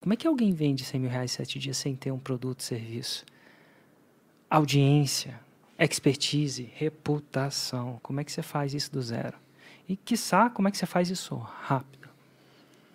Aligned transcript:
Como 0.00 0.14
é 0.14 0.16
que 0.16 0.26
alguém 0.26 0.52
vende 0.52 0.84
100 0.84 1.00
mil 1.00 1.10
reais 1.10 1.32
em 1.32 1.36
7 1.36 1.58
dias 1.58 1.76
sem 1.76 1.94
ter 1.94 2.10
um 2.10 2.18
produto, 2.18 2.62
serviço? 2.62 3.24
Audiência, 4.48 5.38
expertise, 5.78 6.70
reputação. 6.74 8.00
Como 8.02 8.20
é 8.20 8.24
que 8.24 8.32
você 8.32 8.42
faz 8.42 8.72
isso 8.72 8.90
do 8.90 9.02
zero? 9.02 9.36
E, 9.88 9.96
quiçá, 9.96 10.48
como 10.48 10.68
é 10.68 10.70
que 10.70 10.78
você 10.78 10.86
faz 10.86 11.10
isso 11.10 11.36
rápido? 11.36 12.08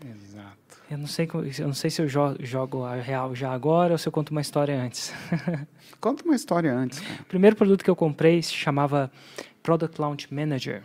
Exato. 0.04 0.56
Eu 0.90 0.98
não 0.98 1.08
sei, 1.08 1.28
eu 1.60 1.68
não 1.68 1.74
sei 1.74 1.90
se 1.90 2.02
eu 2.02 2.08
jogo 2.08 2.84
a 2.84 2.96
real 2.96 3.36
já 3.36 3.52
agora 3.52 3.94
ou 3.94 3.98
se 3.98 4.08
eu 4.08 4.12
conto 4.12 4.30
uma 4.30 4.42
história 4.42 4.80
antes. 4.80 5.14
Conta 6.00 6.24
uma 6.24 6.36
história 6.36 6.72
antes. 6.72 7.00
Cara. 7.00 7.22
O 7.22 7.26
primeiro 7.26 7.56
produto 7.56 7.84
que 7.84 7.90
eu 7.90 7.96
comprei 7.96 8.42
se 8.42 8.54
chamava 8.54 9.12
Product 9.64 10.00
Launch 10.00 10.32
Manager. 10.32 10.84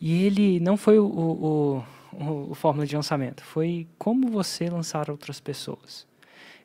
E 0.00 0.24
ele 0.24 0.58
não 0.60 0.76
foi 0.76 0.98
o, 0.98 1.04
o, 1.04 1.46
o, 1.46 1.84
o 2.12 2.54
fórmula 2.54 2.86
de 2.86 2.94
lançamento, 2.94 3.42
foi 3.42 3.86
como 3.98 4.28
você 4.28 4.68
lançar 4.68 5.10
outras 5.10 5.40
pessoas. 5.40 6.06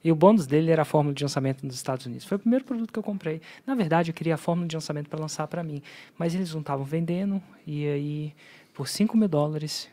E 0.03 0.11
o 0.11 0.15
bônus 0.15 0.45
dele 0.45 0.71
era 0.71 0.83
a 0.83 0.85
fórmula 0.85 1.13
de 1.13 1.23
lançamento 1.23 1.65
nos 1.65 1.75
Estados 1.75 2.05
Unidos. 2.05 2.25
Foi 2.25 2.37
o 2.37 2.39
primeiro 2.39 2.63
produto 2.63 2.91
que 2.93 2.99
eu 2.99 3.03
comprei. 3.03 3.41
Na 3.65 3.73
verdade, 3.75 4.11
eu 4.11 4.13
queria 4.13 4.35
a 4.35 4.37
fórmula 4.37 4.67
de 4.67 4.75
lançamento 4.75 5.09
para 5.09 5.19
lançar 5.19 5.47
para 5.47 5.63
mim. 5.63 5.81
Mas 6.17 6.35
eles 6.35 6.53
não 6.53 6.61
estavam 6.61 6.85
vendendo, 6.85 7.41
e 7.65 7.87
aí, 7.87 8.35
por 8.73 8.87
5 8.87 9.17
mil 9.17 9.27
dólares, 9.27 9.89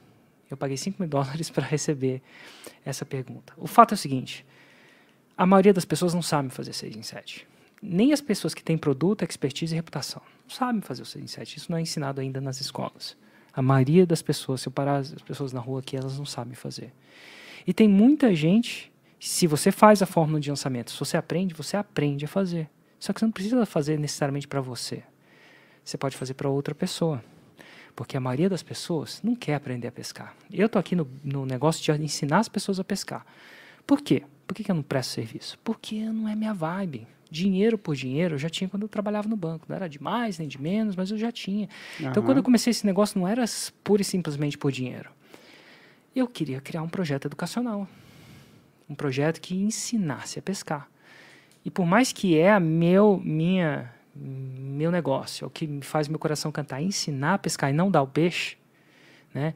eu 0.50 0.56
paguei 0.56 0.76
5 0.76 1.00
mil 1.00 1.08
dólares 1.08 1.50
para 1.50 1.64
receber 1.64 2.22
essa 2.84 3.04
pergunta. 3.04 3.52
O 3.56 3.66
fato 3.66 3.92
é 3.92 3.94
o 3.94 3.98
seguinte: 3.98 4.44
a 5.36 5.46
maioria 5.46 5.72
das 5.72 5.84
pessoas 5.84 6.12
não 6.14 6.22
sabe 6.22 6.50
fazer 6.50 6.72
6 6.72 6.96
em 6.96 7.02
7. 7.02 7.46
Nem 7.82 8.12
as 8.12 8.20
pessoas 8.20 8.54
que 8.54 8.62
têm 8.62 8.78
produto, 8.78 9.24
expertise 9.24 9.74
e 9.74 9.76
reputação 9.76 10.22
não 10.44 10.50
sabem 10.50 10.80
fazer 10.80 11.02
o 11.02 11.06
6 11.06 11.24
em 11.24 11.28
7. 11.28 11.56
Isso 11.56 11.70
não 11.70 11.78
é 11.78 11.80
ensinado 11.80 12.20
ainda 12.20 12.40
nas 12.40 12.60
escolas. 12.60 13.16
A 13.54 13.62
maioria 13.62 14.06
das 14.06 14.22
pessoas, 14.22 14.62
se 14.62 14.68
eu 14.68 14.72
parar 14.72 14.96
as 14.96 15.12
pessoas 15.12 15.52
na 15.52 15.60
rua 15.60 15.80
aqui, 15.80 15.96
elas 15.96 16.18
não 16.18 16.26
sabem 16.26 16.54
fazer. 16.54 16.92
E 17.66 17.72
tem 17.72 17.88
muita 17.88 18.34
gente, 18.34 18.92
se 19.18 19.46
você 19.46 19.70
faz 19.70 20.02
a 20.02 20.06
fórmula 20.06 20.40
de 20.40 20.50
lançamento, 20.50 20.90
se 20.90 20.98
você 20.98 21.16
aprende, 21.16 21.54
você 21.54 21.76
aprende 21.76 22.24
a 22.24 22.28
fazer. 22.28 22.68
Só 22.98 23.12
que 23.12 23.20
você 23.20 23.26
não 23.26 23.32
precisa 23.32 23.64
fazer 23.66 23.98
necessariamente 23.98 24.48
para 24.48 24.60
você. 24.60 25.02
Você 25.84 25.96
pode 25.96 26.16
fazer 26.16 26.34
para 26.34 26.48
outra 26.48 26.74
pessoa. 26.74 27.22
Porque 27.94 28.16
a 28.16 28.20
maioria 28.20 28.48
das 28.48 28.62
pessoas 28.62 29.20
não 29.22 29.36
quer 29.36 29.54
aprender 29.54 29.86
a 29.88 29.92
pescar. 29.92 30.34
Eu 30.50 30.66
estou 30.66 30.80
aqui 30.80 30.96
no, 30.96 31.08
no, 31.22 31.46
negócio 31.46 31.82
de 31.82 32.02
ensinar 32.02 32.38
as 32.38 32.48
pessoas 32.48 32.80
a 32.80 32.84
pescar. 32.84 33.24
Por 33.86 34.00
quê? 34.00 34.24
Por 34.46 34.54
que, 34.54 34.64
que 34.64 34.70
eu 34.70 34.74
não 34.74 34.82
presto 34.82 35.10
serviço? 35.10 35.58
Porque 35.62 36.00
não 36.04 36.28
é 36.28 36.34
minha 36.34 36.52
vibe. 36.52 37.06
Dinheiro 37.34 37.76
por 37.76 37.96
dinheiro 37.96 38.36
eu 38.36 38.38
já 38.38 38.48
tinha 38.48 38.68
quando 38.68 38.84
eu 38.84 38.88
trabalhava 38.88 39.28
no 39.28 39.34
banco. 39.34 39.66
Não 39.68 39.74
era 39.74 39.88
de 39.88 40.00
mais 40.00 40.38
nem 40.38 40.46
de 40.46 40.60
menos, 40.60 40.94
mas 40.94 41.10
eu 41.10 41.18
já 41.18 41.32
tinha. 41.32 41.68
Uhum. 41.98 42.08
Então, 42.08 42.22
quando 42.22 42.36
eu 42.36 42.44
comecei 42.44 42.70
esse 42.70 42.86
negócio, 42.86 43.18
não 43.18 43.26
era 43.26 43.44
pura 43.82 44.02
e 44.02 44.04
simplesmente 44.04 44.56
por 44.56 44.70
dinheiro. 44.70 45.10
Eu 46.14 46.28
queria 46.28 46.60
criar 46.60 46.82
um 46.82 46.88
projeto 46.88 47.24
educacional. 47.24 47.88
Um 48.88 48.94
projeto 48.94 49.40
que 49.40 49.56
ensinasse 49.56 50.38
a 50.38 50.42
pescar. 50.42 50.88
E 51.64 51.70
por 51.72 51.84
mais 51.84 52.12
que 52.12 52.38
é 52.38 52.52
a 52.52 52.60
meu, 52.60 53.20
minha 53.24 53.92
meu 54.14 54.92
negócio, 54.92 55.44
é 55.44 55.46
o 55.48 55.50
que 55.50 55.66
me 55.66 55.82
faz 55.82 56.06
meu 56.06 56.20
coração 56.20 56.52
cantar, 56.52 56.80
ensinar 56.80 57.34
a 57.34 57.38
pescar 57.38 57.70
e 57.70 57.72
não 57.72 57.90
dar 57.90 58.02
o 58.02 58.06
peixe, 58.06 58.56
né? 59.34 59.54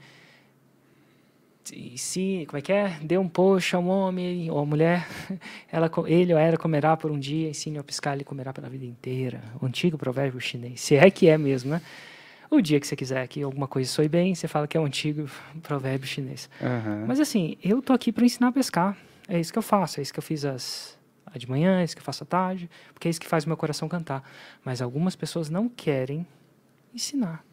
E 1.75 1.97
se, 1.97 2.45
como 2.49 2.59
é 2.59 2.63
que 2.63 2.73
é? 2.73 2.99
Dê 3.03 3.19
um 3.19 3.29
poxa 3.29 3.77
a 3.77 3.81
um 3.81 3.89
homem 3.89 4.51
ou 4.51 4.59
a 4.59 4.65
mulher, 4.67 5.07
ela, 5.71 5.91
ele 6.07 6.33
ou 6.33 6.39
ela 6.39 6.57
comerá 6.57 6.97
por 6.97 7.11
um 7.11 7.19
dia, 7.19 7.49
ensine 7.49 7.79
a 7.79 7.85
pescar, 7.85 8.15
ele 8.15 8.25
comerá 8.25 8.53
pela 8.53 8.69
vida 8.69 8.85
inteira. 8.85 9.43
O 9.61 9.67
antigo 9.67 9.99
provérbio 9.99 10.41
chinês, 10.41 10.81
se 10.81 10.97
é 10.97 11.11
que 11.11 11.29
é 11.29 11.37
mesmo, 11.37 11.71
né? 11.71 11.83
O 12.51 12.61
dia 12.61 12.81
que 12.81 12.87
você 12.87 12.97
quiser 12.97 13.27
que 13.29 13.43
alguma 13.43 13.69
coisa 13.69 13.91
soe 13.91 14.09
bem, 14.09 14.35
você 14.35 14.49
fala 14.49 14.67
que 14.67 14.77
é 14.77 14.81
um 14.81 14.87
antigo 14.87 15.29
provérbio 15.63 16.07
chinês. 16.07 16.49
Uhum. 16.61 17.07
Mas 17.07 17.21
assim, 17.21 17.57
eu 17.63 17.83
tô 17.83 17.93
aqui 17.93 18.11
para 18.11 18.25
ensinar 18.25 18.49
a 18.49 18.53
pescar. 18.53 18.97
É 19.29 19.39
isso 19.39 19.53
que 19.53 19.59
eu 19.59 19.63
faço, 19.63 20.01
é 20.01 20.03
isso 20.03 20.13
que 20.13 20.19
eu 20.19 20.23
fiz 20.23 20.45
as 20.45 20.99
de 21.37 21.49
manhã, 21.49 21.81
é 21.81 21.85
isso 21.85 21.95
que 21.95 22.01
eu 22.01 22.05
faço 22.05 22.25
à 22.25 22.27
tarde, 22.27 22.71
porque 22.95 23.07
é 23.07 23.11
isso 23.11 23.21
que 23.21 23.27
faz 23.27 23.45
o 23.45 23.49
meu 23.49 23.57
coração 23.57 23.89
cantar. 23.89 24.23
Mas 24.65 24.81
algumas 24.81 25.15
pessoas 25.15 25.51
não 25.51 25.69
querem 25.69 26.27
ensinar. 26.95 27.45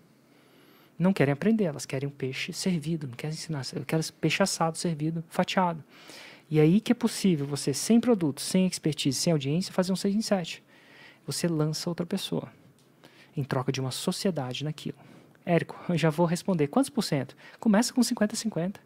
Não 0.98 1.12
querem 1.12 1.34
aprender, 1.34 1.66
elas 1.66 1.86
querem 1.86 2.08
um 2.08 2.12
peixe 2.12 2.54
servido, 2.54 3.08
não 3.08 3.16
querem 3.16 3.34
ensinar, 3.34 3.66
querem 3.86 4.06
peixe 4.20 4.42
assado, 4.42 4.78
servido, 4.78 5.24
fatiado. 5.30 5.84
E 6.50 6.60
aí 6.60 6.80
que 6.80 6.92
é 6.92 6.96
possível 6.96 7.46
você, 7.46 7.74
sem 7.74 8.00
produto, 8.00 8.40
sem 8.40 8.66
expertise, 8.66 9.20
sem 9.20 9.34
audiência, 9.34 9.74
fazer 9.74 9.92
um 9.92 9.96
6 9.96 10.16
em 10.16 10.22
7. 10.22 10.64
Você 11.26 11.48
lança 11.48 11.90
outra 11.90 12.06
pessoa, 12.06 12.52
em 13.36 13.44
troca 13.44 13.72
de 13.72 13.82
uma 13.82 13.92
sociedade 13.92 14.64
naquilo. 14.64 14.98
Érico, 15.46 15.78
eu 15.90 15.98
já 15.98 16.10
vou 16.10 16.26
responder. 16.26 16.68
Quantos 16.68 16.90
por 16.90 17.04
cento? 17.04 17.36
Começa 17.60 17.94
com 17.94 18.02
50-50. 18.02 18.78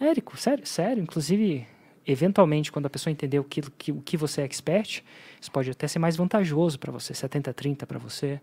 Érico, 0.00 0.36
sério, 0.36 0.66
sério. 0.66 1.02
Inclusive, 1.02 1.66
eventualmente, 2.06 2.72
quando 2.72 2.86
a 2.86 2.90
pessoa 2.90 3.12
entender 3.12 3.38
o 3.38 3.44
que, 3.44 3.62
que, 3.62 3.92
o 3.92 4.00
que 4.00 4.16
você 4.16 4.40
é 4.40 4.44
expert, 4.44 5.02
isso 5.40 5.50
pode 5.52 5.70
até 5.70 5.86
ser 5.86 5.98
mais 6.00 6.16
vantajoso 6.16 6.78
para 6.78 6.90
você, 6.90 7.12
70-30 7.12 7.86
para 7.86 7.98
você. 7.98 8.40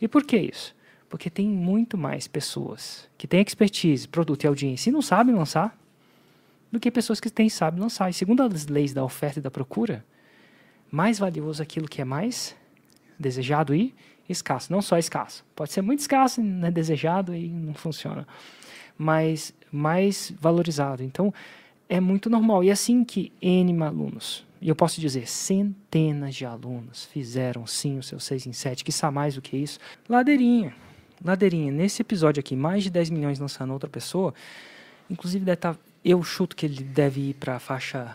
E 0.00 0.08
por 0.08 0.24
que 0.24 0.36
isso? 0.36 0.74
Porque 1.08 1.30
tem 1.30 1.48
muito 1.48 1.96
mais 1.96 2.26
pessoas 2.26 3.08
que 3.16 3.26
têm 3.26 3.42
expertise, 3.42 4.08
produto 4.08 4.44
e 4.44 4.46
audiência 4.46 4.90
e 4.90 4.92
não 4.92 5.02
sabem 5.02 5.34
lançar 5.34 5.78
do 6.70 6.80
que 6.80 6.90
pessoas 6.90 7.20
que 7.20 7.30
têm 7.30 7.48
sabem 7.48 7.80
lançar. 7.80 8.10
E 8.10 8.12
segundo 8.12 8.42
as 8.42 8.66
leis 8.66 8.92
da 8.92 9.04
oferta 9.04 9.38
e 9.38 9.42
da 9.42 9.50
procura, 9.50 10.04
mais 10.90 11.18
valioso 11.18 11.62
aquilo 11.62 11.88
que 11.88 12.00
é 12.02 12.04
mais 12.04 12.56
desejado 13.18 13.74
e 13.74 13.94
escasso. 14.28 14.72
Não 14.72 14.82
só 14.82 14.98
escasso. 14.98 15.44
Pode 15.54 15.72
ser 15.72 15.82
muito 15.82 16.00
escasso, 16.00 16.42
não 16.42 16.66
é 16.66 16.70
desejado 16.70 17.34
e 17.34 17.48
não 17.48 17.74
funciona. 17.74 18.26
Mas 18.96 19.54
mais 19.70 20.32
valorizado. 20.40 21.02
Então, 21.02 21.32
é 21.88 22.00
muito 22.00 22.30
normal. 22.30 22.64
E 22.64 22.70
assim 22.70 23.04
que 23.04 23.32
N 23.40 23.82
alunos, 23.82 24.44
e 24.60 24.68
eu 24.68 24.74
posso 24.74 25.00
dizer 25.00 25.28
centenas 25.28 26.34
de 26.34 26.46
alunos, 26.46 27.04
fizeram 27.04 27.66
sim 27.66 27.98
o 27.98 28.02
seu 28.02 28.18
6 28.18 28.46
em 28.46 28.52
7, 28.52 28.84
que 28.84 28.90
está 28.90 29.10
mais 29.10 29.34
do 29.34 29.42
que 29.42 29.56
isso, 29.56 29.78
ladeirinha. 30.08 30.74
Ladeirinha, 31.24 31.72
nesse 31.72 32.02
episódio 32.02 32.40
aqui, 32.40 32.54
mais 32.54 32.84
de 32.84 32.90
10 32.90 33.08
milhões 33.08 33.38
lançando 33.38 33.72
outra 33.72 33.88
pessoa, 33.88 34.34
inclusive 35.08 35.44
deve 35.44 35.56
tá, 35.56 35.76
eu 36.04 36.22
chuto 36.22 36.54
que 36.54 36.66
ele 36.66 36.84
deve 36.84 37.30
ir 37.30 37.34
para 37.34 37.56
a 37.56 37.58
faixa 37.58 38.14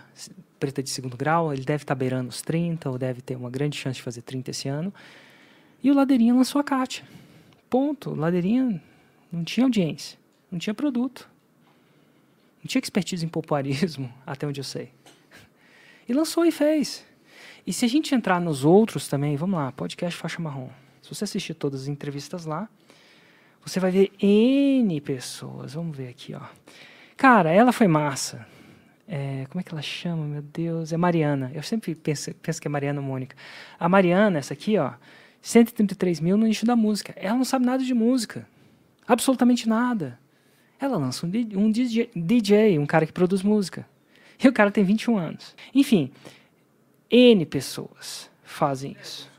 preta 0.59 0.83
de 0.83 0.89
segundo 0.91 1.17
grau, 1.17 1.51
ele 1.51 1.63
deve 1.63 1.83
estar 1.83 1.95
tá 1.95 1.99
beirando 1.99 2.29
os 2.29 2.41
30, 2.41 2.89
ou 2.89 2.99
deve 2.99 3.21
ter 3.21 3.35
uma 3.35 3.49
grande 3.49 3.77
chance 3.77 3.95
de 3.95 4.03
fazer 4.03 4.21
30 4.21 4.51
esse 4.51 4.67
ano. 4.67 4.93
E 5.81 5.89
o 5.89 5.93
Ladeirinha 5.95 6.35
lançou 6.35 6.61
a 6.61 6.63
Kátia. 6.63 7.03
Ponto. 7.69 8.13
Ladeirinha 8.13 8.81
não 9.31 9.43
tinha 9.43 9.65
audiência, 9.65 10.19
não 10.51 10.59
tinha 10.59 10.73
produto. 10.73 11.27
Não 12.61 12.67
tinha 12.67 12.81
expertise 12.81 13.25
em 13.25 13.29
popularismo, 13.29 14.13
até 14.27 14.45
onde 14.45 14.59
eu 14.59 14.65
sei. 14.65 14.91
E 16.07 16.13
lançou 16.13 16.45
e 16.45 16.51
fez. 16.51 17.05
E 17.65 17.71
se 17.71 17.85
a 17.85 17.87
gente 17.87 18.13
entrar 18.13 18.39
nos 18.41 18.65
outros 18.65 19.07
também, 19.07 19.35
vamos 19.35 19.57
lá, 19.57 19.71
podcast 19.71 20.19
Faixa 20.19 20.41
Marrom. 20.41 20.69
Se 21.01 21.15
você 21.15 21.23
assistir 21.23 21.53
todas 21.53 21.83
as 21.83 21.87
entrevistas 21.87 22.45
lá, 22.45 22.69
você 23.65 23.79
vai 23.79 23.91
ver 23.91 24.11
N 24.21 24.99
pessoas. 25.01 25.73
Vamos 25.73 25.95
ver 25.95 26.09
aqui, 26.09 26.33
ó. 26.33 26.41
Cara, 27.15 27.51
ela 27.51 27.71
foi 27.71 27.87
massa. 27.87 28.47
É, 29.07 29.45
como 29.49 29.59
é 29.59 29.63
que 29.63 29.73
ela 29.73 29.81
chama, 29.81 30.23
meu 30.25 30.41
Deus? 30.41 30.93
É 30.93 30.97
Mariana. 30.97 31.51
Eu 31.53 31.63
sempre 31.63 31.95
penso, 31.95 32.33
penso 32.35 32.61
que 32.61 32.67
é 32.67 32.69
Mariana 32.69 33.01
Mônica. 33.01 33.35
A 33.79 33.89
Mariana, 33.89 34.37
essa 34.37 34.53
aqui, 34.53 34.77
ó, 34.77 34.93
133 35.41 36.19
mil 36.19 36.37
no 36.37 36.45
nicho 36.45 36.65
da 36.65 36.75
música. 36.75 37.13
Ela 37.15 37.35
não 37.35 37.45
sabe 37.45 37.65
nada 37.65 37.83
de 37.83 37.93
música. 37.93 38.47
Absolutamente 39.07 39.67
nada. 39.67 40.19
Ela 40.79 40.97
lança 40.97 41.25
um, 41.25 41.29
um 41.55 41.71
DJ, 41.71 42.09
DJ, 42.15 42.77
um 42.77 42.85
cara 42.85 43.05
que 43.05 43.11
produz 43.11 43.41
música. 43.41 43.85
E 44.41 44.47
o 44.47 44.53
cara 44.53 44.71
tem 44.71 44.83
21 44.83 45.17
anos. 45.17 45.55
Enfim, 45.73 46.11
N 47.11 47.45
pessoas 47.45 48.29
fazem 48.43 48.95
isso. 49.01 49.29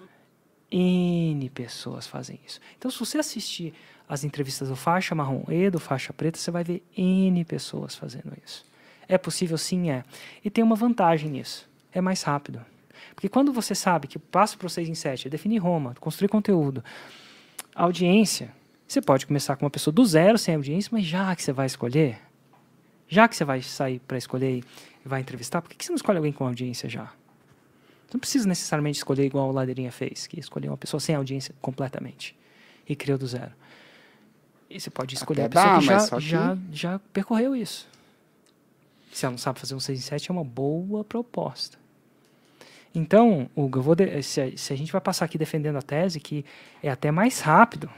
N 0.70 1.50
pessoas 1.50 2.06
fazem 2.06 2.38
isso. 2.46 2.60
Então, 2.78 2.90
se 2.90 2.98
você 2.98 3.18
assistir 3.18 3.74
as 4.08 4.24
entrevistas 4.24 4.68
do 4.68 4.76
faixa 4.76 5.14
marrom 5.14 5.44
e 5.48 5.70
do 5.70 5.78
faixa 5.78 6.12
preta, 6.12 6.38
você 6.38 6.50
vai 6.50 6.64
ver 6.64 6.82
N 6.96 7.44
pessoas 7.44 7.94
fazendo 7.94 8.32
isso. 8.44 8.64
É 9.08 9.18
possível? 9.18 9.58
Sim, 9.58 9.90
é. 9.90 10.04
E 10.44 10.50
tem 10.50 10.62
uma 10.62 10.76
vantagem 10.76 11.30
nisso. 11.30 11.68
É 11.92 12.00
mais 12.00 12.22
rápido. 12.22 12.64
Porque 13.14 13.28
quando 13.28 13.52
você 13.52 13.74
sabe 13.74 14.06
que 14.06 14.16
o 14.16 14.20
passo 14.20 14.56
para 14.56 14.66
o 14.66 14.70
6 14.70 14.88
em 14.88 14.94
7 14.94 15.26
é 15.26 15.30
definir 15.30 15.58
Roma, 15.58 15.94
construir 15.98 16.28
conteúdo, 16.28 16.84
audiência, 17.74 18.52
você 18.86 19.00
pode 19.00 19.26
começar 19.26 19.56
com 19.56 19.64
uma 19.64 19.70
pessoa 19.70 19.92
do 19.92 20.04
zero, 20.04 20.38
sem 20.38 20.54
audiência, 20.54 20.90
mas 20.92 21.04
já 21.04 21.34
que 21.34 21.42
você 21.42 21.52
vai 21.52 21.66
escolher, 21.66 22.20
já 23.08 23.28
que 23.28 23.36
você 23.36 23.44
vai 23.44 23.62
sair 23.62 24.00
para 24.00 24.18
escolher 24.18 24.58
e 25.04 25.08
vai 25.08 25.20
entrevistar, 25.20 25.62
por 25.62 25.68
que 25.68 25.84
você 25.84 25.90
não 25.90 25.96
escolhe 25.96 26.18
alguém 26.18 26.32
com 26.32 26.44
audiência 26.46 26.88
já? 26.88 27.12
Você 28.10 28.16
não 28.16 28.20
precisa 28.20 28.48
necessariamente 28.48 28.98
escolher 28.98 29.24
igual 29.24 29.48
o 29.48 29.52
Ladeirinha 29.52 29.92
fez, 29.92 30.26
que 30.26 30.40
escolheu 30.40 30.72
uma 30.72 30.76
pessoa 30.76 30.98
sem 30.98 31.14
audiência 31.14 31.54
completamente 31.60 32.36
e 32.88 32.96
criou 32.96 33.16
do 33.16 33.24
zero. 33.24 33.52
E 34.68 34.80
você 34.80 34.90
pode 34.90 35.14
escolher 35.14 35.42
Até 35.42 35.60
a 35.60 35.78
pessoa 35.78 35.96
dá, 35.96 36.16
que, 36.16 36.20
já, 36.20 36.54
já, 36.54 36.58
já 36.72 36.98
percorreu 37.12 37.54
isso. 37.54 37.88
Se 39.12 39.24
ela 39.24 39.30
não 39.30 39.38
sabe 39.38 39.60
fazer 39.60 39.76
um 39.76 39.80
6 39.80 39.96
em 39.96 40.02
7, 40.02 40.30
é 40.30 40.32
uma 40.32 40.42
boa 40.42 41.04
proposta. 41.04 41.78
Então, 42.92 43.48
Hugo, 43.54 43.80
se, 44.22 44.40
a, 44.40 44.56
se 44.56 44.72
a 44.72 44.76
gente 44.76 44.90
vai 44.90 45.00
passar 45.00 45.24
aqui 45.24 45.38
defendendo 45.38 45.76
a 45.76 45.82
tese 45.82 46.18
que 46.18 46.44
é 46.82 46.90
até 46.90 47.12
mais 47.12 47.38
rápido 47.38 47.88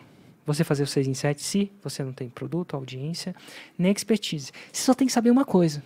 você 0.45 0.63
fazer 0.63 0.83
o 0.83 0.87
6 0.87 1.09
em 1.09 1.15
7 1.15 1.43
se 1.43 1.73
você 1.83 2.05
não 2.05 2.13
tem 2.13 2.29
produto, 2.29 2.75
audiência, 2.75 3.35
nem 3.79 3.91
expertise. 3.93 4.53
Você 4.71 4.83
só 4.83 4.93
tem 4.93 5.07
que 5.07 5.13
saber 5.13 5.31
uma 5.31 5.47
coisa. 5.47 5.83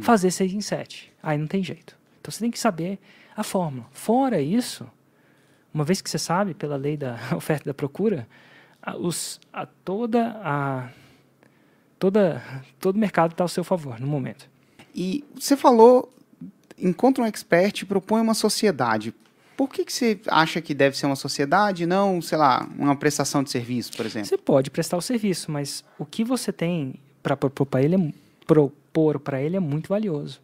fazer 0.00 0.30
6 0.30 0.52
em 0.52 0.60
7. 0.60 1.12
Aí 1.20 1.36
não 1.36 1.48
tem 1.48 1.64
jeito. 1.64 1.96
Então 2.26 2.32
você 2.32 2.40
tem 2.40 2.50
que 2.50 2.58
saber 2.58 2.98
a 3.36 3.44
fórmula. 3.44 3.86
Fora 3.92 4.40
isso, 4.40 4.84
uma 5.72 5.84
vez 5.84 6.02
que 6.02 6.10
você 6.10 6.18
sabe, 6.18 6.54
pela 6.54 6.74
lei 6.74 6.96
da 6.96 7.16
oferta 7.36 7.62
e 7.62 7.66
da 7.66 7.74
procura, 7.74 8.26
a, 8.82 8.96
os, 8.96 9.38
a 9.52 9.64
toda 9.64 10.36
a 10.42 10.88
toda 12.00 12.42
todo 12.80 12.98
mercado 12.98 13.30
está 13.30 13.44
ao 13.44 13.48
seu 13.48 13.62
favor 13.62 14.00
no 14.00 14.08
momento. 14.08 14.50
E 14.92 15.24
você 15.36 15.56
falou, 15.56 16.12
encontra 16.76 17.22
um 17.22 17.26
expert 17.26 17.82
e 17.82 17.84
propõe 17.84 18.20
uma 18.20 18.34
sociedade. 18.34 19.14
Por 19.56 19.70
que, 19.70 19.84
que 19.84 19.92
você 19.92 20.20
acha 20.26 20.60
que 20.60 20.74
deve 20.74 20.98
ser 20.98 21.06
uma 21.06 21.16
sociedade, 21.16 21.86
não, 21.86 22.20
sei 22.20 22.38
lá, 22.38 22.68
uma 22.76 22.96
prestação 22.96 23.44
de 23.44 23.50
serviço, 23.50 23.92
por 23.96 24.04
exemplo? 24.04 24.28
Você 24.28 24.36
pode 24.36 24.68
prestar 24.68 24.96
o 24.96 25.00
serviço, 25.00 25.52
mas 25.52 25.84
o 25.96 26.04
que 26.04 26.24
você 26.24 26.52
tem 26.52 26.96
para 27.22 27.36
propor 27.36 27.66
para 27.66 27.82
ele, 27.82 27.94
é, 27.94 28.12
propor 28.44 29.20
para 29.20 29.40
ele 29.40 29.56
é 29.56 29.60
muito 29.60 29.88
valioso. 29.88 30.40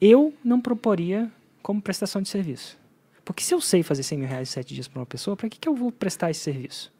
Eu 0.00 0.34
não 0.44 0.60
proporia 0.60 1.30
como 1.62 1.82
prestação 1.82 2.22
de 2.22 2.28
serviço. 2.28 2.78
Porque 3.24 3.42
se 3.42 3.52
eu 3.54 3.60
sei 3.60 3.82
fazer 3.82 4.02
100 4.02 4.18
mil 4.18 4.28
reais 4.28 4.48
em 4.48 4.52
7 4.52 4.74
dias 4.74 4.88
para 4.88 5.00
uma 5.00 5.06
pessoa, 5.06 5.36
para 5.36 5.48
que, 5.48 5.58
que 5.58 5.68
eu 5.68 5.74
vou 5.74 5.92
prestar 5.92 6.30
esse 6.30 6.40
serviço? 6.40 6.92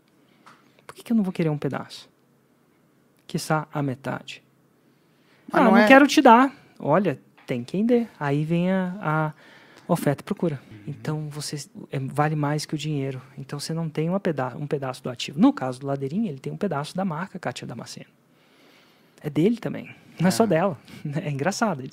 Por 0.87 0.95
que, 0.95 1.03
que 1.03 1.13
eu 1.13 1.17
não 1.17 1.25
vou 1.25 1.33
querer 1.33 1.49
um 1.49 1.57
pedaço? 1.59 2.09
Quiçá 3.27 3.67
a 3.73 3.83
metade. 3.83 4.43
Mas 5.51 5.63
ah, 5.63 5.65
não 5.65 5.71
não, 5.73 5.79
é- 5.79 5.87
quero 5.89 6.07
te 6.07 6.21
dar. 6.21 6.55
Olha, 6.79 7.19
tem 7.47 7.65
quem 7.65 7.85
dê. 7.85 8.07
Aí 8.21 8.45
vem 8.45 8.71
a, 8.71 8.95
a 9.89 9.93
oferta 9.93 10.23
e 10.23 10.25
procura. 10.25 10.61
Então 10.87 11.29
você 11.29 11.57
é, 11.91 11.99
vale 11.99 12.37
mais 12.37 12.67
que 12.67 12.75
o 12.75 12.79
dinheiro. 12.79 13.21
Então 13.37 13.59
você 13.59 13.73
não 13.73 13.89
tem 13.89 14.09
peda 14.21 14.57
um 14.57 14.67
pedaço 14.67 15.03
do 15.03 15.11
ativo. 15.11 15.41
No 15.41 15.53
caso 15.53 15.81
do 15.81 15.87
Ladeirinho, 15.87 16.29
ele 16.29 16.39
tem 16.39 16.53
um 16.53 16.57
pedaço 16.57 16.95
da 16.97 17.05
marca 17.05 17.39
Kátia 17.39 17.67
Damasceno. 17.67 18.11
É 19.23 19.31
dele 19.31 19.57
também. 19.57 19.95
Não 20.21 20.29
é, 20.29 20.31
só 20.31 20.47
dela. 20.47 20.79
É 21.25 21.31
engraçado. 21.31 21.81
Ele, 21.81 21.91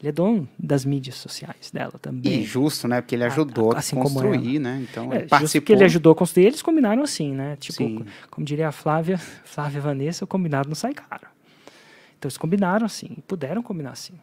ele 0.00 0.08
é 0.08 0.12
dono 0.12 0.48
das 0.58 0.84
mídias 0.84 1.14
sociais 1.16 1.70
dela 1.70 1.92
também. 2.00 2.40
E 2.40 2.44
justo, 2.44 2.88
né? 2.88 3.00
Porque 3.00 3.14
ele 3.14 3.24
A- 3.24 3.26
ajudou 3.28 3.72
a, 3.72 3.78
assim 3.78 3.94
como 3.96 4.08
construir, 4.20 4.58
né? 4.58 4.84
Então, 4.90 5.04
É, 5.04 5.16
ele 5.16 5.18
justo 5.20 5.28
participou. 5.30 5.66
que 5.66 5.72
ele 5.74 5.84
ajudou 5.84 6.12
a 6.12 6.16
construir, 6.16 6.46
eles 6.46 6.62
combinaram 6.62 7.02
assim, 7.02 7.32
né? 7.34 7.56
Tipo, 7.56 7.74
Sim. 7.76 7.94
co- 7.98 8.04
como 8.30 8.44
diria 8.46 8.68
a 8.68 8.72
Flávia, 8.72 9.18
Flávia 9.44 9.78
e 9.78 9.80
Vanessa, 9.80 10.24
o 10.24 10.26
combinado 10.28 10.68
não 10.68 10.74
sai 10.74 10.94
caro. 10.94 11.26
Então 12.18 12.28
eles 12.28 12.36
combinaram 12.38 12.84
assim, 12.86 13.16
puderam 13.26 13.62
combinar 13.62 13.90
assim. 13.92 14.14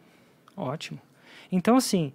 Ótimo. 0.56 0.98
Então, 1.50 1.76
assim, 1.76 2.12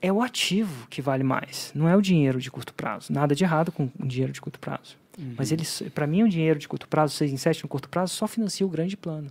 é 0.00 0.12
o 0.12 0.22
ativo 0.22 0.86
que 0.88 1.02
vale 1.02 1.22
mais, 1.24 1.72
não 1.74 1.88
é 1.88 1.96
o 1.96 2.00
dinheiro 2.00 2.40
de 2.40 2.50
curto 2.50 2.72
prazo. 2.72 3.12
Nada 3.12 3.34
de 3.34 3.44
errado 3.44 3.70
com 3.72 3.90
o 3.98 4.06
dinheiro 4.06 4.32
de 4.32 4.40
curto 4.40 4.58
prazo. 4.58 4.96
Uhum. 5.18 5.34
Mas 5.36 5.52
para 5.94 6.06
mim, 6.06 6.22
o 6.22 6.28
dinheiro 6.28 6.58
de 6.58 6.66
curto 6.66 6.88
prazo, 6.88 7.14
6 7.16 7.32
em 7.32 7.36
7 7.36 7.62
no 7.64 7.68
curto 7.68 7.88
prazo, 7.88 8.14
só 8.14 8.26
financia 8.26 8.64
o 8.64 8.68
grande 8.70 8.96
plano. 8.96 9.30